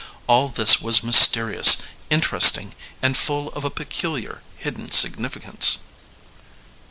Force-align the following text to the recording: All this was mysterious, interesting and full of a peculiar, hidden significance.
All 0.25 0.47
this 0.49 0.81
was 0.81 1.03
mysterious, 1.03 1.77
interesting 2.09 2.73
and 3.03 3.15
full 3.15 3.49
of 3.49 3.63
a 3.63 3.69
peculiar, 3.69 4.41
hidden 4.57 4.89
significance. 4.89 5.77